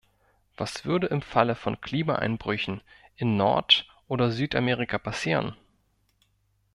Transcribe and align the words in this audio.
Was 0.57 0.83
würde 0.83 1.05
im 1.05 1.21
Falle 1.21 1.53
von 1.53 1.79
Klimaeinbrüchen 1.79 2.81
in 3.17 3.37
Nordoder 3.37 4.31
Südamerika 4.31 4.97
passieren? 4.97 5.55